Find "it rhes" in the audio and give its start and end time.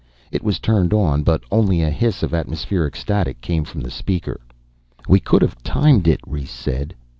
6.07-6.49